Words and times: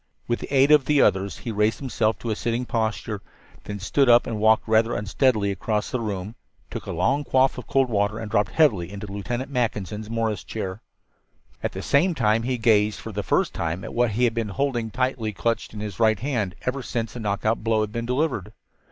With 0.27 0.39
the 0.39 0.51
aid 0.51 0.71
of 0.71 0.85
the 0.85 0.99
others 0.99 1.37
he 1.37 1.51
raised 1.51 1.77
himself 1.77 2.17
to 2.17 2.31
a 2.31 2.35
sitting 2.35 2.65
posture, 2.65 3.21
then 3.65 3.79
stood 3.79 4.09
up 4.09 4.25
and 4.25 4.39
walked 4.39 4.67
rather 4.67 4.95
unsteadily 4.95 5.51
across 5.51 5.91
the 5.91 5.99
room, 5.99 6.33
took 6.71 6.87
a 6.87 6.91
long 6.91 7.23
quaff 7.23 7.59
of 7.59 7.67
cold 7.67 7.87
water 7.87 8.17
and 8.17 8.31
dropped 8.31 8.49
heavily 8.53 8.91
into 8.91 9.05
Lieutenant 9.05 9.51
Mackinson's 9.51 10.09
Morris 10.09 10.43
chair. 10.43 10.81
At 11.61 11.73
the 11.73 11.83
same 11.83 12.15
time 12.15 12.41
he 12.41 12.57
gazed 12.57 12.99
for 12.99 13.11
the 13.11 13.21
first 13.21 13.53
time 13.53 13.83
at 13.83 13.93
what 13.93 14.13
he 14.13 14.23
had 14.23 14.33
been 14.33 14.49
holding 14.49 14.89
tightly 14.89 15.33
clutched 15.33 15.71
in 15.71 15.81
his 15.81 15.99
right 15.99 16.17
hand 16.19 16.55
ever 16.63 16.81
since 16.81 17.13
the 17.13 17.19
knockout 17.19 17.63
blow 17.63 17.81
had 17.81 17.91
been 17.91 18.07
delivered. 18.07 18.53